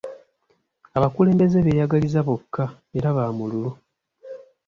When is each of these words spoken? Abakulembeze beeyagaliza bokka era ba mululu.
Abakulembeze 0.97 1.57
beeyagaliza 1.65 2.19
bokka 2.27 2.65
era 2.97 3.09
ba 3.15 3.23
mululu. 3.37 3.71